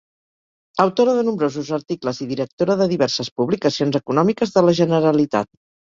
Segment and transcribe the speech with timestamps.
[0.85, 5.53] Autora de nombrosos articles i directora de diverses publicacions econòmiques de la Generalitat.